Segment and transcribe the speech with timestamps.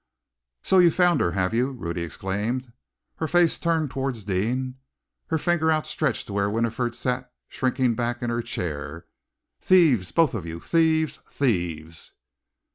[0.63, 2.73] "So you've found her, have you?" Ruby exclaimed,
[3.17, 4.79] her face turned towards Deane,
[5.27, 9.05] her finger outstretched to where Winifred sat shrinking back in her chair.
[9.59, 10.59] "Thieves, both of you!
[10.59, 11.17] Thieves!
[11.29, 12.13] Thieves!"